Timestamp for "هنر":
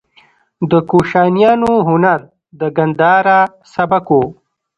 1.87-2.19